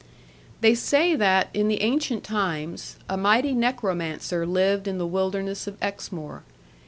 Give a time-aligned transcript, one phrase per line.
[0.61, 5.77] They say that, in the ancient times, a mighty necromancer lived in the wilderness of
[5.79, 6.41] Exmoor.